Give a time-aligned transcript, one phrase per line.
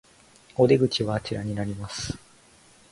[0.57, 2.17] お出口はあちらになります